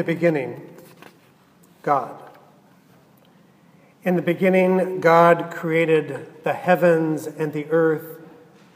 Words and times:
the 0.00 0.14
beginning, 0.14 0.66
God. 1.82 2.18
In 4.02 4.16
the 4.16 4.22
beginning, 4.22 4.98
God 5.02 5.50
created 5.50 6.42
the 6.42 6.54
heavens 6.54 7.26
and 7.26 7.52
the 7.52 7.66
earth, 7.66 8.26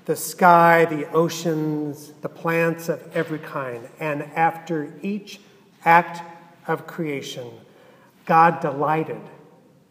the 0.04 0.16
sky, 0.16 0.84
the 0.84 1.10
oceans, 1.12 2.12
the 2.20 2.28
plants 2.28 2.90
of 2.90 3.10
every 3.16 3.38
kind. 3.38 3.88
And 3.98 4.24
after 4.34 4.92
each 5.00 5.40
act 5.86 6.20
of 6.68 6.86
creation, 6.86 7.50
God 8.26 8.60
delighted 8.60 9.22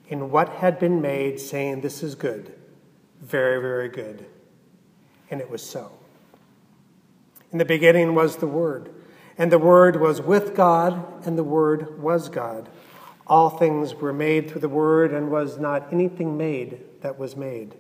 in 0.10 0.30
what 0.30 0.50
had 0.50 0.78
been 0.78 1.02
made, 1.02 1.40
saying, 1.40 1.82
This 1.82 2.04
is 2.04 2.14
good, 2.14 2.54
very, 3.22 3.60
very 3.60 3.90
good. 3.90 4.24
And 5.32 5.42
it 5.42 5.50
was 5.50 5.64
so. 5.68 5.94
In 7.52 7.58
the 7.58 7.66
beginning 7.66 8.14
was 8.14 8.36
the 8.36 8.46
Word 8.46 8.94
and 9.38 9.52
the 9.52 9.60
Word 9.60 10.00
was 10.00 10.22
with 10.22 10.56
God, 10.56 11.26
and 11.26 11.38
the 11.38 11.44
Word 11.44 12.02
was 12.02 12.30
God. 12.30 12.70
All 13.26 13.50
things 13.50 13.96
were 13.96 14.14
made 14.14 14.50
through 14.50 14.62
the 14.62 14.70
Word, 14.70 15.12
and 15.12 15.32
was 15.32 15.58
not 15.58 15.92
anything 15.92 16.38
made 16.38 16.80
that 17.02 17.18
was 17.18 17.36
made. 17.36 17.76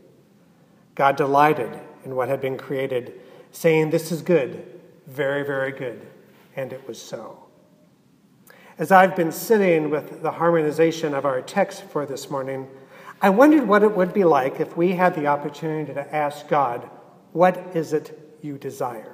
God 0.96 1.16
delighted 1.16 1.80
in 2.06 2.16
what 2.16 2.30
had 2.30 2.42
been 2.42 2.58
created, 2.58 3.20
saying, 3.52 3.90
This 3.90 4.12
is 4.12 4.22
good, 4.22 4.66
very, 5.08 5.44
very 5.44 5.72
good. 5.72 6.06
And 6.56 6.72
it 6.72 6.88
was 6.88 7.02
so. 7.02 7.40
As 8.78 8.92
I've 8.92 9.16
been 9.16 9.32
sitting 9.32 9.90
with 9.90 10.22
the 10.22 10.32
harmonization 10.32 11.14
of 11.14 11.26
our 11.26 11.42
text 11.42 11.84
for 11.84 12.06
this 12.06 12.30
morning, 12.30 12.68
I 13.22 13.30
wondered 13.30 13.68
what 13.68 13.84
it 13.84 13.96
would 13.96 14.14
be 14.14 14.24
like 14.24 14.60
if 14.60 14.76
we 14.76 14.94
had 14.94 15.16
the 15.16 15.28
opportunity 15.28 15.94
to 15.94 16.16
ask 16.16 16.48
God, 16.48 16.90
What 17.32 17.76
is 17.76 17.94
it 17.94 18.38
you 18.42 18.58
desire? 18.58 19.13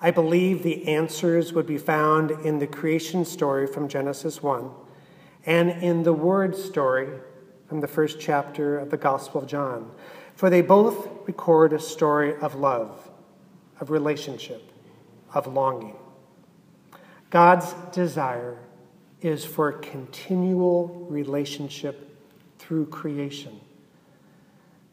I 0.00 0.12
believe 0.12 0.62
the 0.62 0.86
answers 0.86 1.52
would 1.52 1.66
be 1.66 1.78
found 1.78 2.30
in 2.30 2.60
the 2.60 2.66
creation 2.68 3.24
story 3.24 3.66
from 3.66 3.88
Genesis 3.88 4.42
1 4.42 4.70
and 5.44 5.70
in 5.82 6.04
the 6.04 6.12
word 6.12 6.54
story 6.54 7.08
from 7.66 7.80
the 7.80 7.88
first 7.88 8.20
chapter 8.20 8.78
of 8.78 8.90
the 8.90 8.96
Gospel 8.96 9.42
of 9.42 9.48
John, 9.48 9.90
for 10.36 10.50
they 10.50 10.62
both 10.62 11.08
record 11.26 11.72
a 11.72 11.80
story 11.80 12.36
of 12.36 12.54
love, 12.54 13.10
of 13.80 13.90
relationship, 13.90 14.70
of 15.34 15.48
longing. 15.48 15.96
God's 17.30 17.74
desire 17.92 18.56
is 19.20 19.44
for 19.44 19.72
continual 19.72 21.06
relationship 21.10 22.16
through 22.58 22.86
creation. 22.86 23.60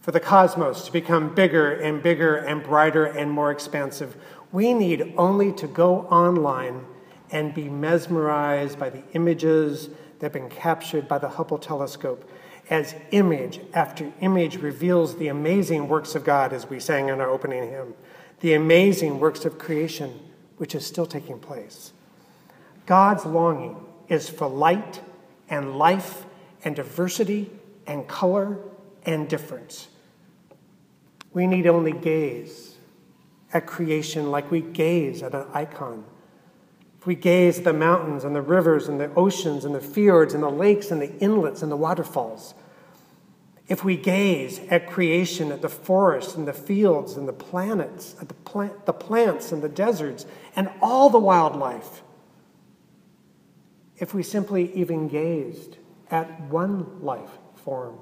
For 0.05 0.11
the 0.11 0.19
cosmos 0.19 0.85
to 0.85 0.91
become 0.91 1.33
bigger 1.33 1.71
and 1.71 1.99
bigger 1.99 2.35
and 2.35 2.61
brighter 2.61 3.05
and 3.05 3.31
more 3.31 3.49
expansive, 3.49 4.15
we 4.51 4.71
need 4.71 5.15
only 5.17 5.51
to 5.53 5.65
go 5.65 6.01
online 6.01 6.85
and 7.31 7.55
be 7.55 7.69
mesmerized 7.69 8.77
by 8.77 8.91
the 8.91 9.01
images 9.13 9.89
that 10.19 10.25
have 10.27 10.33
been 10.33 10.51
captured 10.51 11.07
by 11.07 11.17
the 11.17 11.29
Hubble 11.29 11.57
telescope 11.57 12.29
as 12.69 12.93
image 13.09 13.61
after 13.73 14.13
image 14.21 14.57
reveals 14.57 15.17
the 15.17 15.29
amazing 15.29 15.87
works 15.87 16.13
of 16.13 16.23
God, 16.23 16.53
as 16.53 16.69
we 16.69 16.79
sang 16.79 17.09
in 17.09 17.19
our 17.19 17.31
opening 17.31 17.67
hymn, 17.67 17.95
the 18.41 18.53
amazing 18.53 19.19
works 19.19 19.43
of 19.43 19.57
creation 19.57 20.19
which 20.57 20.75
is 20.75 20.85
still 20.85 21.07
taking 21.07 21.39
place. 21.39 21.93
God's 22.85 23.25
longing 23.25 23.75
is 24.07 24.29
for 24.29 24.47
light 24.47 25.01
and 25.49 25.79
life 25.79 26.25
and 26.63 26.75
diversity 26.75 27.49
and 27.87 28.07
color 28.07 28.59
and 29.03 29.27
difference. 29.27 29.87
We 31.35 31.47
need 31.47 31.67
only 31.67 31.91
gaze 31.91 32.77
at 33.51 33.67
creation 33.67 34.31
like 34.31 34.49
we 34.49 34.61
gaze 34.61 35.21
at 35.21 35.35
an 35.35 35.45
icon. 35.53 36.05
If 36.97 37.05
we 37.05 37.15
gaze 37.15 37.57
at 37.57 37.65
the 37.65 37.73
mountains 37.73 38.23
and 38.23 38.33
the 38.33 38.41
rivers 38.41 38.87
and 38.87 39.01
the 39.01 39.13
oceans 39.15 39.65
and 39.65 39.75
the 39.75 39.81
fjords 39.81 40.33
and 40.33 40.41
the 40.41 40.49
lakes 40.49 40.91
and 40.91 41.01
the 41.01 41.13
inlets 41.19 41.61
and 41.61 41.69
the 41.69 41.75
waterfalls, 41.75 42.53
if 43.67 43.83
we 43.83 43.97
gaze 43.97 44.61
at 44.69 44.87
creation, 44.87 45.51
at 45.51 45.61
the 45.61 45.67
forests 45.67 46.35
and 46.35 46.47
the 46.47 46.53
fields 46.53 47.17
and 47.17 47.27
the 47.27 47.33
planets, 47.33 48.15
at 48.21 48.29
the, 48.29 48.33
plant, 48.33 48.85
the 48.85 48.93
plants 48.93 49.51
and 49.51 49.61
the 49.61 49.67
deserts 49.67 50.25
and 50.55 50.69
all 50.81 51.09
the 51.09 51.19
wildlife, 51.19 52.01
if 53.97 54.13
we 54.13 54.23
simply 54.23 54.73
even 54.73 55.09
gazed 55.09 55.75
at 56.09 56.39
one 56.43 57.01
life 57.01 57.31
form, 57.55 57.99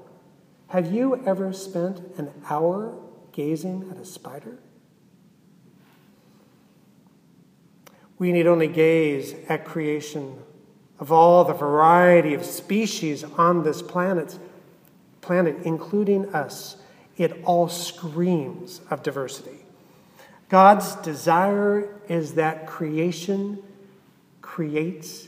have 0.68 0.94
you 0.94 1.20
ever 1.26 1.52
spent 1.52 2.00
an 2.18 2.32
hour 2.48 2.96
gazing 3.34 3.90
at 3.92 3.98
a 3.98 4.06
spider? 4.06 4.60
We 8.18 8.32
need 8.32 8.48
only 8.48 8.68
gaze 8.68 9.36
at 9.50 9.66
creation 9.66 10.38
of 11.00 11.12
all 11.12 11.44
the 11.44 11.54
variety 11.54 12.34
of 12.34 12.46
species 12.46 13.24
on 13.24 13.64
this 13.64 13.82
planet, 13.82 14.38
planet, 15.20 15.58
including 15.66 16.34
us. 16.34 16.78
It 17.18 17.44
all 17.44 17.68
screams 17.68 18.82
of 18.90 19.04
diversity. 19.04 19.66
God's 20.50 20.96
desire 20.98 22.00
is 22.08 22.36
that 22.36 22.68
creation 22.68 23.62
creates 24.42 25.28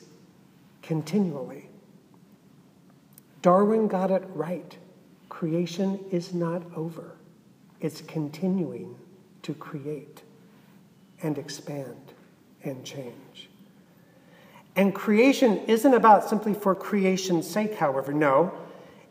continually. 0.81 1.69
Darwin 3.41 3.87
got 3.87 4.11
it 4.11 4.23
right. 4.33 4.77
creation 5.29 5.99
is 6.11 6.33
not 6.33 6.61
over, 6.75 7.17
it's 7.81 8.01
continuing 8.01 8.95
to 9.43 9.53
create 9.53 10.23
and 11.21 11.37
expand 11.37 12.13
and 12.63 12.83
change. 12.83 13.49
And 14.75 14.93
creation 14.93 15.59
isn't 15.67 15.93
about 15.93 16.27
simply 16.27 16.53
for 16.53 16.75
creation's 16.75 17.49
sake, 17.49 17.75
however. 17.75 18.11
No, 18.11 18.53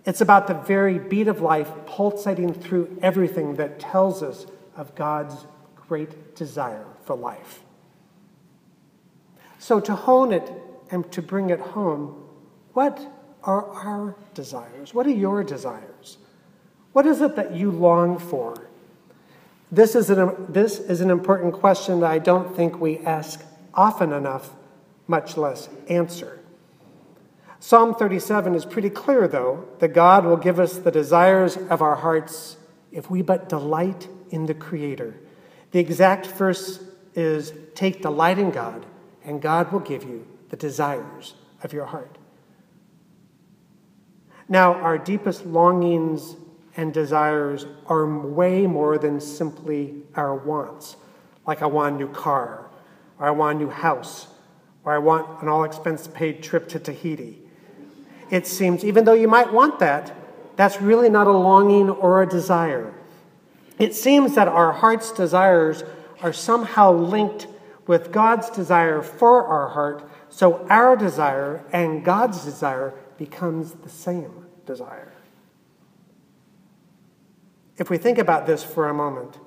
it's 0.05 0.21
about 0.21 0.47
the 0.47 0.55
very 0.55 0.99
beat 0.99 1.29
of 1.29 1.41
life 1.41 1.71
pulsating 1.87 2.53
through 2.53 2.99
everything 3.01 3.55
that 3.57 3.81
tells 3.81 4.23
us 4.23 4.47
of 4.77 4.95
God's 4.95 5.47
great 5.89 6.35
desire 6.35 6.87
for 7.05 7.17
life. 7.17 7.63
So, 9.59 9.81
to 9.81 9.95
hone 9.95 10.33
it 10.33 10.53
and 10.91 11.11
to 11.13 11.23
bring 11.23 11.49
it 11.49 11.61
home, 11.61 12.23
what 12.75 13.01
are 13.43 13.67
our 13.71 14.17
desires? 14.35 14.93
What 14.93 15.07
are 15.07 15.11
your 15.11 15.43
desires? 15.43 16.19
What 16.95 17.07
is 17.07 17.21
it 17.21 17.35
that 17.35 17.57
you 17.57 17.73
long 17.73 18.19
for? 18.19 18.69
This 19.71 19.97
is 19.97 20.11
an, 20.11 20.47
this 20.49 20.79
is 20.79 21.01
an 21.01 21.11
important 21.11 21.53
question 21.53 21.99
that 22.01 22.11
I 22.11 22.21
don't 22.21 22.55
think 22.55 22.81
we 22.81 23.01
ask 23.01 23.45
often 23.75 24.13
enough, 24.13 24.53
much 25.09 25.37
less 25.37 25.69
answer. 25.89 26.39
Psalm 27.59 27.97
37 27.97 28.55
is 28.55 28.65
pretty 28.65 28.91
clear, 28.91 29.27
though, 29.27 29.65
that 29.81 29.89
God 29.89 30.25
will 30.25 30.37
give 30.37 30.61
us 30.61 30.79
the 30.79 30.93
desires 30.93 31.57
of 31.57 31.83
our 31.83 31.97
hearts 31.97 32.59
if 32.93 33.11
we 33.11 33.23
but 33.23 33.49
delight 33.49 34.07
in 34.31 34.47
the 34.47 34.55
Creator. 34.55 35.17
The 35.73 35.81
exact 35.81 36.29
verse 36.29 36.79
is 37.17 37.53
Take 37.75 38.03
delight 38.03 38.39
in 38.39 38.53
God, 38.53 38.87
and 39.25 39.43
God 39.43 39.73
will 39.73 39.81
give 39.81 40.05
you 40.05 40.29
the 40.51 40.57
desires 40.57 41.35
of 41.65 41.73
your 41.73 41.87
heart. 41.87 42.19
Now, 44.49 44.75
our 44.75 44.97
deepest 44.97 45.45
longings 45.45 46.37
and 46.77 46.93
desires 46.93 47.67
are 47.87 48.07
way 48.07 48.67
more 48.67 48.99
than 48.99 49.21
simply 49.21 50.03
our 50.17 50.35
wants, 50.35 50.97
like 51.47 51.63
I 51.63 51.67
want 51.67 51.95
a 51.95 51.99
new 51.99 52.09
car, 52.09 52.67
or 53.19 53.27
I 53.27 53.31
want 53.31 53.57
a 53.57 53.59
new 53.65 53.71
house, 53.71 54.27
or 54.85 54.93
I 54.93 54.99
want 54.99 55.43
an 55.43 55.49
all 55.49 55.65
expense 55.65 56.07
paid 56.09 56.43
trip 56.43 56.69
to 56.71 56.79
Tahiti 56.79 57.45
it 58.31 58.49
seems, 58.49 58.85
even 58.85 59.05
though 59.05 59.15
you 59.15 59.29
might 59.29 59.53
want 59.53 59.79
that, 59.79 60.13
that's 60.57 60.81
really 60.81 61.09
not 61.09 61.29
a 61.29 61.33
longing 61.33 61.89
or 61.89 62.23
a 62.23 62.29
desire. 62.29 62.93
It 63.79 63.95
seems 63.95 64.35
that 64.35 64.49
our 64.49 64.73
heart's 64.73 65.13
desires 65.13 65.85
are 66.21 66.33
somehow 66.33 66.93
linked 66.93 67.47
with 67.87 68.11
God's 68.13 68.51
desire 68.51 69.03
for 69.03 69.47
our 69.47 69.69
heart, 69.69 70.09
so 70.31 70.67
our 70.69 70.97
desire 70.97 71.65
and 71.73 72.05
God's 72.05 72.45
desire 72.45 72.95
becomes 73.19 73.73
the 73.73 73.89
same 73.89 74.47
desire. 74.67 75.13
If 77.77 77.91
we 77.91 77.99
think 77.99 78.19
about 78.19 78.47
this 78.47 78.63
for 78.63 78.89
a 78.89 78.95
moment 78.95 79.39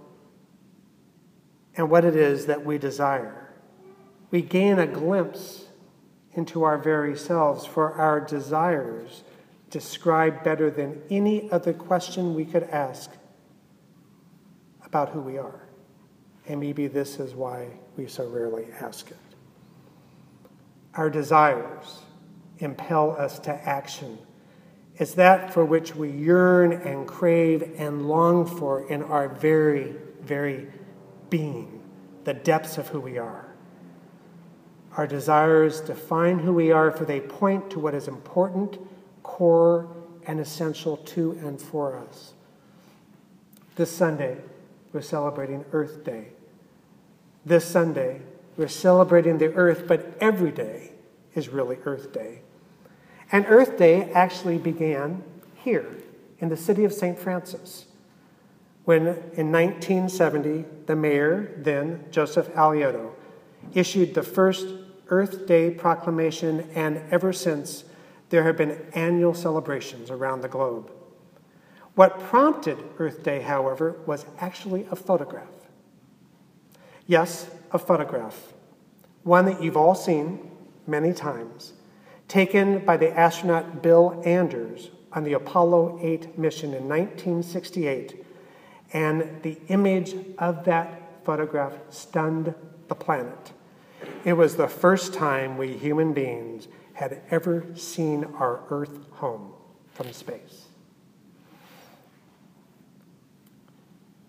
and 1.76 1.90
what 1.90 2.04
it 2.04 2.16
is 2.16 2.48
that 2.48 2.66
we 2.66 2.78
desire, 2.78 3.54
we 4.32 4.42
gain 4.42 4.80
a 4.80 4.88
glimpse 4.88 5.66
into 6.34 6.64
our 6.64 6.78
very 6.78 7.18
selves, 7.18 7.66
for 7.66 7.94
our 7.94 8.20
desires 8.20 9.24
describe 9.70 10.44
better 10.44 10.70
than 10.70 11.02
any 11.10 11.52
other 11.52 11.74
question 11.74 12.36
we 12.36 12.46
could 12.46 12.64
ask 12.64 13.12
about 14.86 15.10
who 15.10 15.20
we 15.20 15.38
are. 15.38 15.68
And 16.48 16.60
maybe 16.60 16.88
this 16.88 17.20
is 17.20 17.34
why 17.34 17.68
we 17.98 18.08
so 18.08 18.28
rarely 18.30 18.68
ask 18.80 19.10
it. 19.10 19.18
Our 20.94 21.10
desires 21.10 22.02
impel 22.60 23.12
us 23.12 23.40
to 23.40 23.52
action. 23.52 24.18
It's 24.98 25.14
that 25.14 25.54
for 25.54 25.64
which 25.64 25.96
we 25.96 26.10
yearn 26.10 26.74
and 26.74 27.08
crave 27.08 27.76
and 27.78 28.08
long 28.08 28.46
for 28.46 28.90
in 28.90 29.04
our 29.04 29.30
very, 29.30 29.96
very 30.22 30.68
being, 31.30 31.84
the 32.24 32.34
depths 32.34 32.78
of 32.78 32.88
who 32.88 33.00
we 33.00 33.18
are. 33.20 33.46
Our 34.96 35.06
desires 35.06 35.82
define 35.82 36.40
who 36.40 36.54
we 36.54 36.72
are, 36.72 36.90
for 36.92 37.06
they 37.06 37.20
point 37.20 37.70
to 37.72 37.80
what 37.80 37.94
is 37.94 38.08
important, 38.08 38.80
core, 39.22 39.88
and 40.26 40.40
essential 40.40 40.98
to 40.98 41.34
and 41.44 41.62
for 41.62 41.96
us. 41.98 42.34
This 43.76 43.96
Sunday, 43.96 44.38
we're 44.92 45.02
celebrating 45.02 45.64
Earth 45.72 46.04
Day. 46.04 46.30
This 47.46 47.64
Sunday, 47.64 48.22
we're 48.58 48.68
celebrating 48.68 49.38
the 49.38 49.54
earth, 49.54 49.84
but 49.88 50.18
every 50.20 50.52
day 50.52 50.94
is 51.36 51.50
really 51.50 51.78
Earth 51.86 52.12
Day. 52.12 52.42
And 53.32 53.46
Earth 53.48 53.78
Day 53.78 54.12
actually 54.12 54.58
began 54.58 55.24
here 55.56 55.98
in 56.40 56.50
the 56.50 56.58
city 56.58 56.86
of 56.86 56.94
St. 56.94 57.18
Francis 57.18 57.88
when 58.88 59.02
in 59.34 59.52
1970 59.52 60.64
the 60.86 60.96
mayor, 60.96 61.52
then 61.58 62.06
Joseph 62.10 62.48
Alioto, 62.54 63.12
issued 63.74 64.14
the 64.14 64.24
first 64.24 64.66
Earth 65.10 65.46
Day 65.46 65.72
proclamation, 65.72 66.70
and 66.74 67.02
ever 67.12 67.34
since, 67.34 67.84
there 68.30 68.44
have 68.44 68.56
been 68.56 68.82
annual 68.94 69.34
celebrations 69.34 70.10
around 70.10 70.40
the 70.40 70.48
globe. 70.48 70.90
What 71.96 72.18
prompted 72.18 72.78
Earth 72.98 73.24
Day, 73.24 73.42
however, 73.42 74.00
was 74.06 74.26
actually 74.40 74.88
a 74.90 74.96
photograph. 74.96 75.68
Yes, 77.08 77.50
a 77.72 77.80
photograph. 77.80 78.54
One 79.24 79.44
that 79.48 79.62
you've 79.62 79.76
all 79.76 79.96
seen 79.96 80.50
many 80.86 81.12
times, 81.12 81.74
taken 82.28 82.80
by 82.86 82.98
the 82.98 83.18
astronaut 83.18 83.82
Bill 83.82 84.22
Anders 84.26 84.90
on 85.14 85.24
the 85.24 85.34
Apollo 85.34 86.00
8 86.02 86.38
mission 86.38 86.74
in 86.74 86.88
1968. 86.88 88.26
And 88.94 89.42
the 89.44 89.58
image 89.68 90.16
of 90.38 90.66
that 90.66 91.26
photograph 91.26 91.74
stunned 91.90 92.54
the 92.88 92.96
planet. 92.96 93.54
It 94.24 94.34
was 94.34 94.56
the 94.56 94.68
first 94.68 95.14
time 95.14 95.58
we 95.58 95.74
human 95.74 96.14
beings 96.14 96.68
had 96.94 97.22
ever 97.30 97.66
seen 97.76 98.24
our 98.36 98.62
Earth 98.70 99.12
home 99.12 99.54
from 99.90 100.12
space. 100.14 100.66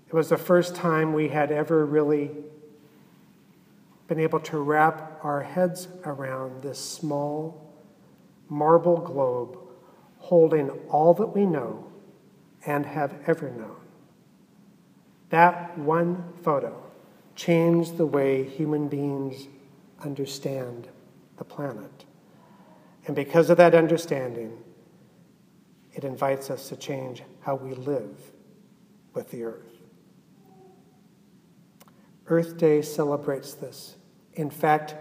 It 0.08 0.14
was 0.14 0.30
the 0.30 0.38
first 0.38 0.74
time 0.74 1.12
we 1.12 1.28
had 1.28 1.52
ever 1.52 1.84
really 1.84 2.30
been 4.06 4.18
able 4.18 4.40
to 4.40 4.58
wrap 4.58 5.20
our 5.22 5.42
heads 5.42 5.86
around 6.04 6.62
this 6.62 6.78
small 6.78 7.67
marble 8.48 8.98
globe 8.98 9.58
holding 10.18 10.70
all 10.90 11.14
that 11.14 11.28
we 11.28 11.46
know 11.46 11.84
and 12.66 12.84
have 12.86 13.14
ever 13.26 13.50
known. 13.50 13.76
That 15.30 15.78
one 15.78 16.32
photo 16.42 16.82
changed 17.36 17.96
the 17.96 18.06
way 18.06 18.44
human 18.44 18.88
beings 18.88 19.46
understand 20.02 20.88
the 21.36 21.44
planet. 21.44 22.04
And 23.06 23.14
because 23.14 23.48
of 23.50 23.56
that 23.58 23.74
understanding, 23.74 24.58
it 25.92 26.04
invites 26.04 26.50
us 26.50 26.68
to 26.68 26.76
change 26.76 27.22
how 27.40 27.54
we 27.56 27.74
live 27.74 28.32
with 29.14 29.30
the 29.30 29.44
earth. 29.44 29.78
Earth 32.26 32.58
Day 32.58 32.82
celebrates 32.82 33.54
this. 33.54 33.96
In 34.34 34.50
fact, 34.50 34.94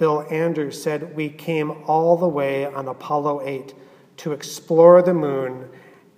Bill 0.00 0.26
Anders 0.30 0.82
said 0.82 1.14
we 1.14 1.28
came 1.28 1.70
all 1.86 2.16
the 2.16 2.26
way 2.26 2.64
on 2.64 2.88
Apollo 2.88 3.42
8 3.46 3.74
to 4.16 4.32
explore 4.32 5.02
the 5.02 5.12
moon, 5.12 5.68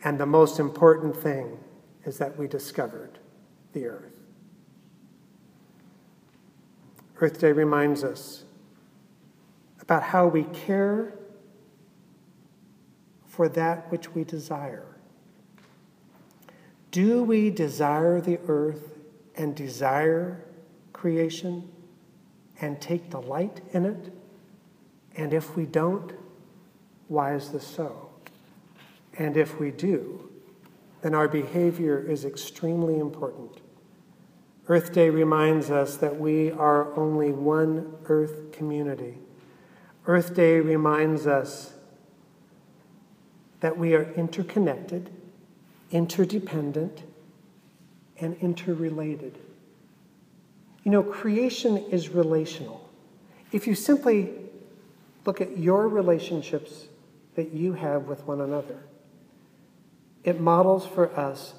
and 0.05 0.21
the 0.21 0.25
most 0.25 0.61
important 0.61 1.17
thing 1.17 1.59
is 2.05 2.17
that 2.19 2.39
we 2.39 2.47
discovered 2.47 3.19
the 3.73 3.87
earth. 3.87 4.13
Earth 7.21 7.41
Day 7.41 7.51
reminds 7.51 8.05
us 8.05 8.45
about 9.81 10.05
how 10.05 10.29
we 10.29 10.45
care 10.45 11.15
for 13.27 13.49
that 13.49 13.91
which 13.91 14.15
we 14.15 14.23
desire. 14.23 14.97
Do 16.93 17.25
we 17.25 17.51
desire 17.51 18.21
the 18.21 18.39
earth 18.47 18.97
and 19.35 19.57
desire 19.57 20.45
creation 20.93 21.69
and 22.63 22.81
take 22.81 23.11
delight 23.11 23.61
in 23.73 23.85
it? 23.85 24.13
And 25.17 25.35
if 25.35 25.55
we 25.57 25.67
don't, 25.67 26.13
why 27.09 27.35
is 27.35 27.51
this 27.51 27.67
so? 27.67 28.09
And 29.19 29.37
if 29.37 29.61
we 29.61 29.71
do, 29.71 30.31
then 31.03 31.15
our 31.15 31.29
behavior 31.29 31.99
is 31.99 32.25
extremely 32.25 32.99
important. 32.99 33.61
Earth 34.69 34.93
Day 34.93 35.11
reminds 35.11 35.71
us 35.71 35.97
that 35.97 36.19
we 36.19 36.53
are 36.53 36.97
only 36.97 37.33
one 37.33 37.93
earth 38.07 38.53
community. 38.53 39.19
Earth 40.07 40.35
Day 40.35 40.61
reminds 40.61 41.27
us 41.27 41.75
that 43.61 43.77
we 43.77 43.95
are 43.95 44.13
interconnected, 44.15 45.11
interdependent, 45.91 47.03
and 48.19 48.37
interrelated. 48.37 49.39
You 50.83 50.91
know, 50.91 51.03
creation 51.03 51.77
is 51.77 52.09
relational. 52.09 52.89
If 53.53 53.67
you 53.67 53.75
simply 53.75 54.31
look 55.25 55.41
at 55.41 55.59
your 55.59 55.89
relationships 55.89 56.87
that 57.35 57.53
you 57.53 57.75
have 57.75 58.05
with 58.09 58.27
one 58.27 58.41
another, 58.41 58.79
It 60.25 60.41
models 60.41 60.87
for 60.87 61.15
us 61.19 61.55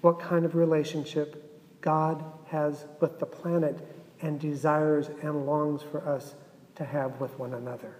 what 0.00 0.18
kind 0.18 0.44
of 0.44 0.54
relationship 0.54 1.80
God 1.80 2.24
has 2.46 2.84
with 3.00 3.18
the 3.20 3.26
planet 3.26 3.78
and 4.22 4.40
desires 4.40 5.08
and 5.22 5.46
longs 5.46 5.82
for 5.82 6.06
us 6.06 6.34
to 6.76 6.84
have 6.84 7.20
with 7.20 7.38
one 7.38 7.54
another. 7.54 7.94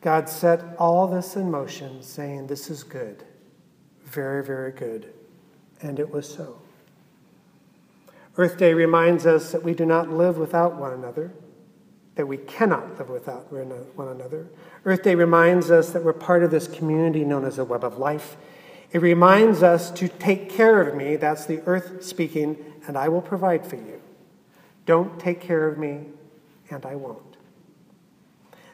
God 0.00 0.28
set 0.28 0.76
all 0.78 1.06
this 1.06 1.36
in 1.36 1.50
motion, 1.50 2.02
saying, 2.02 2.46
This 2.46 2.70
is 2.70 2.82
good, 2.82 3.24
very, 4.04 4.42
very 4.42 4.72
good. 4.72 5.12
And 5.82 5.98
it 5.98 6.10
was 6.10 6.28
so. 6.28 6.58
Earth 8.36 8.56
Day 8.56 8.74
reminds 8.74 9.26
us 9.26 9.52
that 9.52 9.62
we 9.62 9.74
do 9.74 9.84
not 9.84 10.10
live 10.10 10.38
without 10.38 10.76
one 10.76 10.92
another, 10.92 11.32
that 12.14 12.26
we 12.26 12.36
cannot 12.36 12.98
live 12.98 13.08
without 13.08 13.52
one 13.52 14.08
another. 14.08 14.46
Earth 14.84 15.02
Day 15.02 15.14
reminds 15.14 15.70
us 15.70 15.90
that 15.90 16.04
we're 16.04 16.12
part 16.12 16.42
of 16.42 16.50
this 16.50 16.66
community 16.68 17.24
known 17.24 17.44
as 17.44 17.58
a 17.58 17.64
web 17.64 17.84
of 17.84 17.98
life. 17.98 18.36
It 18.92 19.02
reminds 19.02 19.62
us 19.62 19.90
to 19.92 20.08
take 20.08 20.50
care 20.50 20.80
of 20.80 20.94
me, 20.94 21.16
that's 21.16 21.46
the 21.46 21.60
earth 21.66 22.04
speaking, 22.04 22.56
and 22.86 22.96
I 22.96 23.08
will 23.08 23.22
provide 23.22 23.66
for 23.66 23.76
you. 23.76 24.00
Don't 24.86 25.20
take 25.20 25.40
care 25.40 25.68
of 25.68 25.78
me, 25.78 26.06
and 26.70 26.84
I 26.86 26.94
won't. 26.96 27.36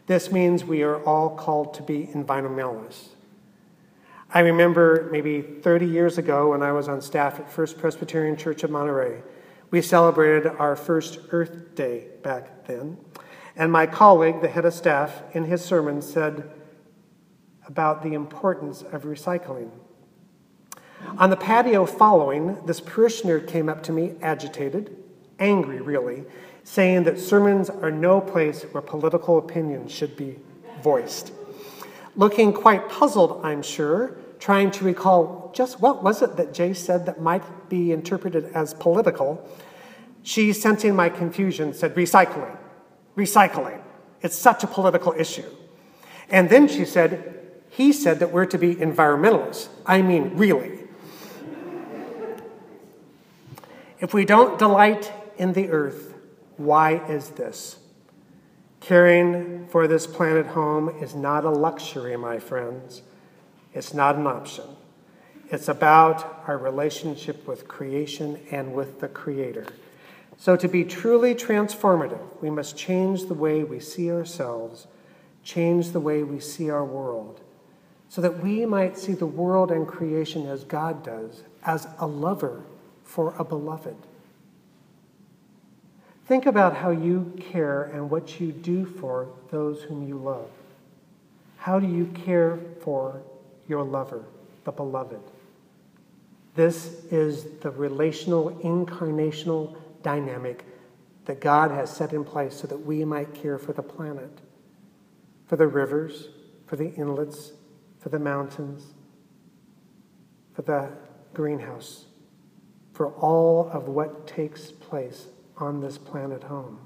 This 0.06 0.30
means 0.30 0.64
we 0.64 0.82
are 0.82 1.02
all 1.02 1.30
called 1.30 1.74
to 1.74 1.82
be 1.82 2.06
environmentalists. 2.14 3.08
I 4.32 4.40
remember 4.40 5.08
maybe 5.12 5.40
30 5.40 5.86
years 5.86 6.18
ago 6.18 6.50
when 6.50 6.62
I 6.62 6.72
was 6.72 6.88
on 6.88 7.00
staff 7.00 7.38
at 7.38 7.50
First 7.50 7.78
Presbyterian 7.78 8.36
Church 8.36 8.64
of 8.64 8.70
Monterey, 8.70 9.22
we 9.70 9.80
celebrated 9.80 10.46
our 10.46 10.74
first 10.74 11.18
Earth 11.30 11.74
Day 11.74 12.08
back 12.22 12.66
then. 12.66 12.98
And 13.54 13.70
my 13.70 13.86
colleague, 13.86 14.40
the 14.40 14.48
head 14.48 14.64
of 14.64 14.74
staff, 14.74 15.22
in 15.32 15.44
his 15.44 15.64
sermon 15.64 16.02
said 16.02 16.50
about 17.66 18.02
the 18.02 18.14
importance 18.14 18.82
of 18.82 19.04
recycling. 19.04 19.70
On 21.18 21.30
the 21.30 21.36
patio 21.36 21.86
following, 21.86 22.64
this 22.66 22.80
parishioner 22.80 23.40
came 23.40 23.68
up 23.68 23.82
to 23.84 23.92
me, 23.92 24.14
agitated, 24.22 24.96
angry 25.38 25.80
really, 25.80 26.24
saying 26.64 27.04
that 27.04 27.18
sermons 27.18 27.70
are 27.70 27.90
no 27.90 28.20
place 28.20 28.62
where 28.64 28.82
political 28.82 29.38
opinions 29.38 29.92
should 29.92 30.16
be 30.16 30.36
voiced. 30.82 31.32
Looking 32.16 32.52
quite 32.52 32.88
puzzled, 32.88 33.40
I'm 33.44 33.62
sure, 33.62 34.16
trying 34.38 34.70
to 34.72 34.84
recall 34.84 35.52
just 35.54 35.80
what 35.80 36.02
was 36.02 36.22
it 36.22 36.36
that 36.36 36.52
Jay 36.52 36.74
said 36.74 37.06
that 37.06 37.20
might 37.20 37.68
be 37.68 37.92
interpreted 37.92 38.46
as 38.54 38.74
political, 38.74 39.46
she, 40.22 40.52
sensing 40.52 40.96
my 40.96 41.08
confusion, 41.08 41.72
said, 41.72 41.94
Recycling, 41.94 42.56
recycling. 43.16 43.80
It's 44.22 44.36
such 44.36 44.64
a 44.64 44.66
political 44.66 45.12
issue. 45.12 45.48
And 46.28 46.50
then 46.50 46.66
she 46.66 46.84
said, 46.84 47.44
He 47.70 47.92
said 47.92 48.18
that 48.18 48.32
we're 48.32 48.46
to 48.46 48.58
be 48.58 48.74
environmentalists. 48.74 49.68
I 49.86 50.02
mean, 50.02 50.32
really. 50.36 50.80
If 54.00 54.12
we 54.12 54.24
don't 54.24 54.58
delight 54.58 55.12
in 55.38 55.52
the 55.52 55.70
earth, 55.70 56.14
why 56.56 57.04
is 57.06 57.30
this? 57.30 57.78
Caring 58.80 59.55
for 59.76 59.86
this 59.86 60.06
planet 60.06 60.46
home 60.46 60.88
is 61.02 61.14
not 61.14 61.44
a 61.44 61.50
luxury, 61.50 62.16
my 62.16 62.38
friends. 62.38 63.02
It's 63.74 63.92
not 63.92 64.16
an 64.16 64.26
option. 64.26 64.64
It's 65.50 65.68
about 65.68 66.44
our 66.46 66.56
relationship 66.56 67.46
with 67.46 67.68
creation 67.68 68.40
and 68.50 68.72
with 68.72 69.00
the 69.00 69.08
Creator. 69.08 69.66
So, 70.38 70.56
to 70.56 70.66
be 70.66 70.82
truly 70.82 71.34
transformative, 71.34 72.22
we 72.40 72.48
must 72.48 72.78
change 72.78 73.26
the 73.26 73.34
way 73.34 73.64
we 73.64 73.78
see 73.78 74.10
ourselves, 74.10 74.86
change 75.44 75.90
the 75.90 76.00
way 76.00 76.22
we 76.22 76.40
see 76.40 76.70
our 76.70 76.82
world, 76.82 77.42
so 78.08 78.22
that 78.22 78.42
we 78.42 78.64
might 78.64 78.96
see 78.96 79.12
the 79.12 79.26
world 79.26 79.70
and 79.70 79.86
creation 79.86 80.46
as 80.46 80.64
God 80.64 81.04
does, 81.04 81.42
as 81.64 81.86
a 81.98 82.06
lover 82.06 82.64
for 83.04 83.34
a 83.38 83.44
beloved. 83.44 83.96
Think 86.26 86.46
about 86.46 86.76
how 86.76 86.90
you 86.90 87.32
care 87.38 87.84
and 87.84 88.10
what 88.10 88.40
you 88.40 88.50
do 88.50 88.84
for 88.84 89.28
those 89.52 89.82
whom 89.82 90.08
you 90.08 90.16
love. 90.16 90.50
How 91.56 91.78
do 91.78 91.86
you 91.86 92.06
care 92.06 92.58
for 92.80 93.22
your 93.68 93.84
lover, 93.84 94.24
the 94.64 94.72
beloved? 94.72 95.20
This 96.56 97.04
is 97.12 97.44
the 97.60 97.70
relational, 97.70 98.50
incarnational 98.64 99.76
dynamic 100.02 100.64
that 101.26 101.40
God 101.40 101.70
has 101.70 101.94
set 101.94 102.12
in 102.12 102.24
place 102.24 102.56
so 102.56 102.66
that 102.66 102.78
we 102.78 103.04
might 103.04 103.32
care 103.32 103.58
for 103.58 103.72
the 103.72 103.82
planet, 103.82 104.40
for 105.46 105.54
the 105.56 105.66
rivers, 105.68 106.28
for 106.66 106.74
the 106.74 106.92
inlets, 106.94 107.52
for 108.00 108.08
the 108.08 108.18
mountains, 108.18 108.94
for 110.54 110.62
the 110.62 110.90
greenhouse, 111.34 112.06
for 112.94 113.12
all 113.12 113.70
of 113.72 113.86
what 113.86 114.26
takes 114.26 114.72
place 114.72 115.26
on 115.58 115.80
this 115.80 115.98
planet 115.98 116.44
home. 116.44 116.78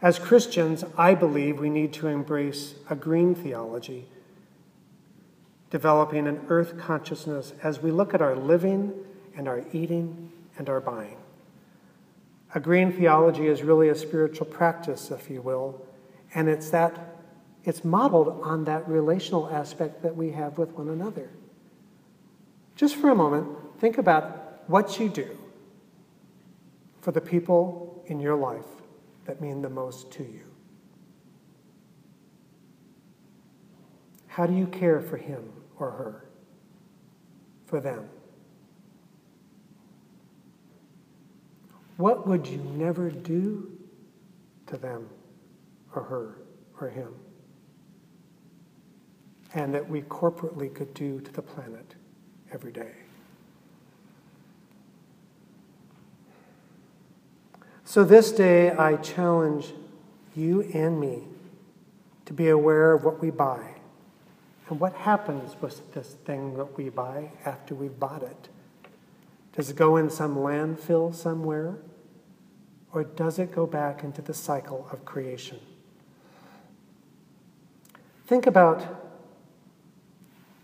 As 0.00 0.18
Christians, 0.18 0.84
I 0.98 1.14
believe 1.14 1.60
we 1.60 1.70
need 1.70 1.92
to 1.94 2.08
embrace 2.08 2.74
a 2.90 2.96
green 2.96 3.34
theology, 3.34 4.06
developing 5.70 6.26
an 6.26 6.40
earth 6.48 6.78
consciousness 6.78 7.52
as 7.62 7.80
we 7.80 7.90
look 7.90 8.12
at 8.12 8.20
our 8.20 8.34
living 8.34 8.92
and 9.36 9.46
our 9.46 9.62
eating 9.72 10.32
and 10.58 10.68
our 10.68 10.80
buying. 10.80 11.16
A 12.54 12.60
green 12.60 12.92
theology 12.92 13.46
is 13.46 13.62
really 13.62 13.88
a 13.88 13.94
spiritual 13.94 14.46
practice, 14.46 15.10
if 15.10 15.30
you 15.30 15.40
will, 15.40 15.80
and 16.34 16.48
it's 16.48 16.70
that 16.70 17.12
it's 17.64 17.84
modeled 17.84 18.40
on 18.42 18.64
that 18.64 18.88
relational 18.88 19.48
aspect 19.48 20.02
that 20.02 20.16
we 20.16 20.32
have 20.32 20.58
with 20.58 20.72
one 20.72 20.88
another. 20.88 21.30
Just 22.74 22.96
for 22.96 23.10
a 23.10 23.14
moment, 23.14 23.46
think 23.78 23.98
about 23.98 24.68
what 24.68 24.98
you 24.98 25.08
do 25.08 25.38
for 27.02 27.10
the 27.10 27.20
people 27.20 28.02
in 28.06 28.18
your 28.20 28.36
life 28.36 28.64
that 29.26 29.40
mean 29.40 29.60
the 29.60 29.68
most 29.68 30.10
to 30.12 30.22
you? 30.22 30.46
How 34.28 34.46
do 34.46 34.54
you 34.54 34.66
care 34.66 35.00
for 35.00 35.18
him 35.18 35.52
or 35.78 35.90
her? 35.90 36.24
For 37.66 37.80
them? 37.80 38.08
What 41.96 42.26
would 42.26 42.46
you 42.46 42.58
never 42.76 43.10
do 43.10 43.70
to 44.68 44.76
them 44.76 45.08
or 45.94 46.02
her 46.02 46.38
or 46.80 46.88
him? 46.88 47.14
And 49.54 49.74
that 49.74 49.86
we 49.86 50.02
corporately 50.02 50.72
could 50.72 50.94
do 50.94 51.20
to 51.20 51.32
the 51.32 51.42
planet 51.42 51.94
every 52.52 52.72
day. 52.72 53.01
So 57.92 58.04
this 58.04 58.32
day, 58.32 58.70
I 58.70 58.96
challenge 58.96 59.74
you 60.34 60.62
and 60.72 60.98
me 60.98 61.24
to 62.24 62.32
be 62.32 62.48
aware 62.48 62.94
of 62.94 63.04
what 63.04 63.20
we 63.20 63.28
buy 63.28 63.74
and 64.70 64.80
what 64.80 64.94
happens 64.94 65.54
with 65.60 65.92
this 65.92 66.14
thing 66.24 66.56
that 66.56 66.78
we 66.78 66.88
buy 66.88 67.32
after 67.44 67.74
we've 67.74 68.00
bought 68.00 68.22
it. 68.22 68.48
Does 69.54 69.68
it 69.68 69.76
go 69.76 69.98
in 69.98 70.08
some 70.08 70.36
landfill 70.36 71.14
somewhere? 71.14 71.76
Or 72.94 73.04
does 73.04 73.38
it 73.38 73.52
go 73.52 73.66
back 73.66 74.02
into 74.02 74.22
the 74.22 74.32
cycle 74.32 74.88
of 74.90 75.04
creation? 75.04 75.60
Think 78.26 78.46
about 78.46 78.80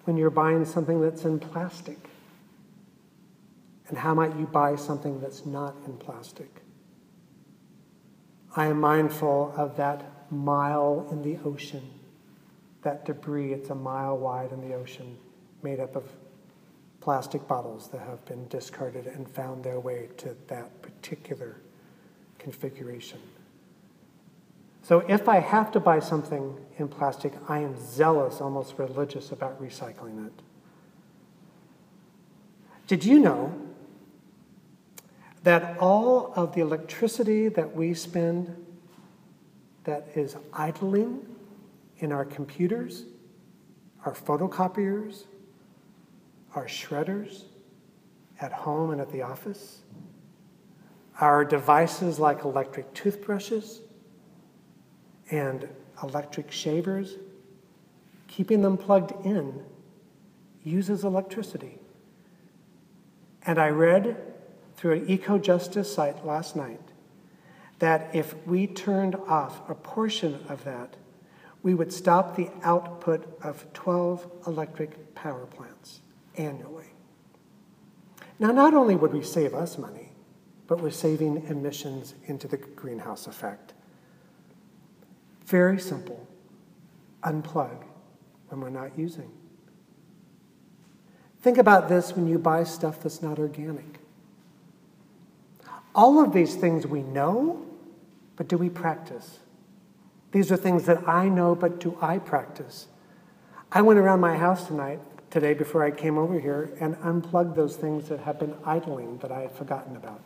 when 0.04 0.16
you're 0.16 0.30
buying 0.30 0.64
something 0.64 1.02
that's 1.02 1.26
in 1.26 1.40
plastic. 1.40 1.98
And 3.88 3.98
how 3.98 4.14
might 4.14 4.34
you 4.36 4.46
buy 4.46 4.76
something 4.76 5.20
that's 5.20 5.44
not 5.44 5.74
in 5.84 5.98
plastic? 5.98 6.62
I 8.58 8.66
am 8.66 8.80
mindful 8.80 9.54
of 9.56 9.76
that 9.76 10.32
mile 10.32 11.06
in 11.12 11.22
the 11.22 11.38
ocean, 11.44 11.88
that 12.82 13.04
debris, 13.04 13.52
it's 13.52 13.70
a 13.70 13.74
mile 13.76 14.18
wide 14.18 14.50
in 14.50 14.68
the 14.68 14.74
ocean, 14.74 15.16
made 15.62 15.78
up 15.78 15.94
of 15.94 16.02
plastic 17.00 17.46
bottles 17.46 17.86
that 17.90 18.00
have 18.00 18.24
been 18.24 18.48
discarded 18.48 19.06
and 19.06 19.30
found 19.30 19.62
their 19.62 19.78
way 19.78 20.08
to 20.16 20.34
that 20.48 20.82
particular 20.82 21.60
configuration. 22.40 23.20
So 24.82 25.04
if 25.06 25.28
I 25.28 25.38
have 25.38 25.70
to 25.70 25.78
buy 25.78 26.00
something 26.00 26.58
in 26.78 26.88
plastic, 26.88 27.34
I 27.48 27.60
am 27.60 27.76
zealous, 27.80 28.40
almost 28.40 28.76
religious 28.76 29.30
about 29.30 29.62
recycling 29.62 30.26
it. 30.26 30.32
Did 32.88 33.04
you 33.04 33.20
know 33.20 33.67
that 35.48 35.78
all 35.78 36.30
of 36.36 36.54
the 36.54 36.60
electricity 36.60 37.48
that 37.48 37.74
we 37.74 37.94
spend 37.94 38.54
that 39.84 40.06
is 40.14 40.36
idling 40.52 41.24
in 42.00 42.12
our 42.12 42.26
computers, 42.26 43.06
our 44.04 44.12
photocopiers, 44.12 45.22
our 46.54 46.66
shredders 46.66 47.44
at 48.42 48.52
home 48.52 48.90
and 48.90 49.00
at 49.00 49.10
the 49.10 49.22
office, 49.22 49.78
our 51.18 51.46
devices 51.46 52.18
like 52.18 52.44
electric 52.44 52.92
toothbrushes 52.92 53.80
and 55.30 55.66
electric 56.02 56.52
shavers, 56.52 57.14
keeping 58.26 58.60
them 58.60 58.76
plugged 58.76 59.12
in 59.24 59.64
uses 60.62 61.04
electricity. 61.04 61.78
And 63.46 63.58
I 63.58 63.70
read 63.70 64.34
through 64.78 64.92
an 64.92 65.10
eco 65.10 65.38
justice 65.38 65.92
site 65.92 66.24
last 66.24 66.54
night 66.54 66.80
that 67.80 68.14
if 68.14 68.34
we 68.46 68.64
turned 68.64 69.16
off 69.26 69.68
a 69.68 69.74
portion 69.74 70.38
of 70.48 70.62
that, 70.62 70.96
we 71.64 71.74
would 71.74 71.92
stop 71.92 72.36
the 72.36 72.48
output 72.62 73.38
of 73.42 73.70
12 73.72 74.30
electric 74.46 75.16
power 75.16 75.46
plants 75.46 76.00
annually. 76.36 76.86
Now, 78.38 78.52
not 78.52 78.72
only 78.72 78.94
would 78.94 79.12
we 79.12 79.24
save 79.24 79.52
us 79.52 79.78
money, 79.78 80.12
but 80.68 80.80
we're 80.80 80.90
saving 80.90 81.44
emissions 81.48 82.14
into 82.26 82.46
the 82.46 82.56
greenhouse 82.56 83.26
effect. 83.26 83.74
Very 85.44 85.80
simple. 85.80 86.24
Unplug 87.24 87.82
when 88.48 88.60
we're 88.60 88.70
not 88.70 88.96
using. 88.96 89.32
Think 91.40 91.58
about 91.58 91.88
this 91.88 92.14
when 92.14 92.28
you 92.28 92.38
buy 92.38 92.62
stuff 92.62 93.02
that's 93.02 93.22
not 93.22 93.40
organic. 93.40 93.98
All 95.94 96.22
of 96.22 96.32
these 96.32 96.54
things 96.54 96.86
we 96.86 97.02
know, 97.02 97.64
but 98.36 98.48
do 98.48 98.56
we 98.56 98.68
practice? 98.68 99.40
These 100.32 100.52
are 100.52 100.56
things 100.56 100.84
that 100.84 101.08
I 101.08 101.28
know, 101.28 101.54
but 101.54 101.80
do 101.80 101.96
I 102.00 102.18
practice? 102.18 102.86
I 103.72 103.82
went 103.82 103.98
around 103.98 104.20
my 104.20 104.36
house 104.36 104.66
tonight, 104.66 105.00
today, 105.30 105.54
before 105.54 105.84
I 105.84 105.90
came 105.90 106.18
over 106.18 106.38
here, 106.38 106.70
and 106.80 106.96
unplugged 107.02 107.56
those 107.56 107.76
things 107.76 108.08
that 108.08 108.20
have 108.20 108.38
been 108.38 108.54
idling 108.64 109.18
that 109.18 109.32
I 109.32 109.40
had 109.40 109.52
forgotten 109.52 109.96
about. 109.96 110.20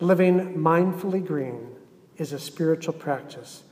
Living 0.00 0.54
mindfully 0.56 1.24
green 1.24 1.68
is 2.16 2.32
a 2.32 2.38
spiritual 2.38 2.94
practice. 2.94 3.62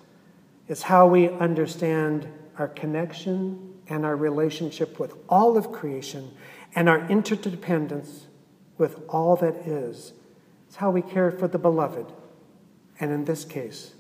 It's 0.69 0.83
how 0.83 1.07
we 1.07 1.29
understand 1.29 2.29
our 2.59 2.69
connection 2.69 3.75
and 3.89 4.07
our 4.07 4.17
relationship 4.17 4.99
with 4.99 5.15
all 5.29 5.57
of 5.57 5.73
creation 5.73 6.31
and 6.75 6.89
our 6.89 7.07
interdependence 7.09 8.27
with 8.83 8.99
all 9.09 9.37
that 9.37 9.55
is. 9.65 10.13
It's 10.67 10.75
how 10.75 10.91
we 10.91 11.03
care 11.03 11.31
for 11.31 11.47
the 11.47 11.57
beloved, 11.57 12.07
and 12.99 13.13
in 13.13 13.27
this 13.27 13.45
case, 13.45 13.93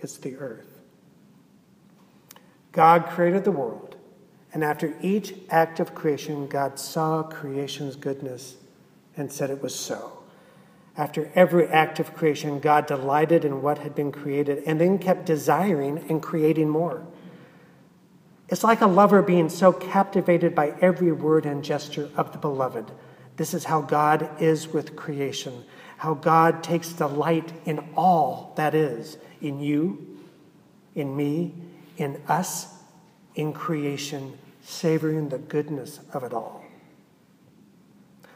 it's 0.00 0.16
the 0.16 0.36
earth. 0.38 0.80
God 2.72 3.06
created 3.06 3.44
the 3.44 3.52
world, 3.52 3.94
and 4.52 4.64
after 4.64 4.96
each 5.00 5.32
act 5.48 5.78
of 5.78 5.94
creation, 5.94 6.48
God 6.48 6.80
saw 6.80 7.22
creation's 7.22 7.94
goodness 7.94 8.56
and 9.16 9.30
said 9.30 9.48
it 9.48 9.62
was 9.62 9.76
so. 9.76 10.24
After 10.96 11.30
every 11.36 11.68
act 11.68 12.00
of 12.00 12.12
creation, 12.12 12.58
God 12.58 12.86
delighted 12.86 13.44
in 13.44 13.62
what 13.62 13.78
had 13.78 13.94
been 13.94 14.10
created 14.10 14.64
and 14.66 14.80
then 14.80 14.98
kept 14.98 15.24
desiring 15.24 16.04
and 16.08 16.20
creating 16.20 16.68
more. 16.68 17.06
It's 18.48 18.64
like 18.64 18.80
a 18.80 18.88
lover 18.88 19.22
being 19.22 19.50
so 19.50 19.72
captivated 19.72 20.52
by 20.52 20.74
every 20.80 21.12
word 21.12 21.46
and 21.46 21.62
gesture 21.62 22.10
of 22.16 22.32
the 22.32 22.38
beloved. 22.38 22.90
This 23.36 23.52
is 23.54 23.64
how 23.64 23.82
God 23.82 24.28
is 24.40 24.68
with 24.68 24.96
creation, 24.96 25.64
how 25.98 26.14
God 26.14 26.62
takes 26.62 26.92
delight 26.92 27.52
in 27.64 27.80
all 27.96 28.54
that 28.56 28.74
is 28.74 29.18
in 29.40 29.60
you, 29.60 30.18
in 30.94 31.14
me, 31.14 31.54
in 31.98 32.20
us, 32.28 32.68
in 33.34 33.52
creation, 33.52 34.38
savoring 34.62 35.28
the 35.28 35.38
goodness 35.38 36.00
of 36.12 36.24
it 36.24 36.32
all. 36.32 36.64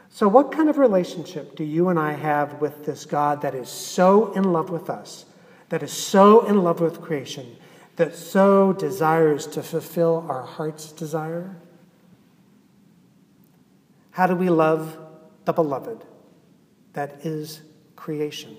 So, 0.09 0.27
what 0.27 0.51
kind 0.51 0.69
of 0.69 0.77
relationship 0.77 1.55
do 1.55 1.63
you 1.63 1.89
and 1.89 1.97
I 1.97 2.13
have 2.13 2.61
with 2.61 2.85
this 2.85 3.05
God 3.05 3.41
that 3.41 3.55
is 3.55 3.69
so 3.69 4.33
in 4.33 4.51
love 4.51 4.69
with 4.69 4.89
us, 4.89 5.25
that 5.69 5.81
is 5.81 5.91
so 5.91 6.45
in 6.45 6.63
love 6.63 6.81
with 6.81 7.01
creation, 7.01 7.55
that 7.95 8.13
so 8.13 8.73
desires 8.73 9.47
to 9.47 9.63
fulfill 9.63 10.25
our 10.29 10.43
heart's 10.43 10.91
desire? 10.91 11.55
How 14.11 14.27
do 14.27 14.35
we 14.35 14.49
love 14.49 14.97
the 15.45 15.53
beloved 15.53 16.03
that 16.93 17.25
is 17.25 17.61
creation? 17.95 18.57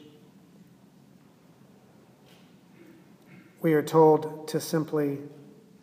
We 3.61 3.75
are 3.75 3.83
told 3.83 4.49
to 4.49 4.61
simply 4.61 5.19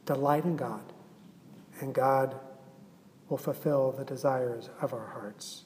delight 0.06 0.44
in 0.44 0.58
God, 0.58 0.82
and 1.80 1.94
God 1.94 2.36
will 3.30 3.38
fulfill 3.38 3.92
the 3.92 4.04
desires 4.04 4.70
of 4.82 4.92
our 4.92 5.06
hearts. 5.06 5.64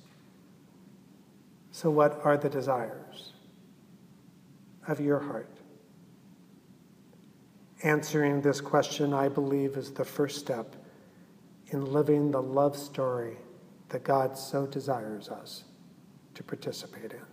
So, 1.71 1.89
what 1.89 2.19
are 2.23 2.37
the 2.37 2.49
desires 2.49 3.33
of 4.87 4.99
your 4.99 5.19
heart? 5.19 5.49
Answering 7.83 8.41
this 8.41 8.61
question, 8.61 9.13
I 9.13 9.29
believe, 9.29 9.77
is 9.77 9.91
the 9.91 10.05
first 10.05 10.39
step 10.39 10.75
in 11.67 11.91
living 11.91 12.31
the 12.31 12.41
love 12.41 12.77
story 12.77 13.37
that 13.93 14.03
God 14.03 14.35
so 14.35 14.65
desires 14.65 15.29
us 15.29 15.65
to 16.33 16.41
participate 16.43 17.11
in. 17.11 17.32